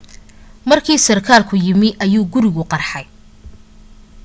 markii 0.69 0.97
sarkaalku 1.07 1.53
yimi 1.65 1.89
ayuu 2.05 2.25
gurigu 2.33 2.63
qarxay 2.71 3.05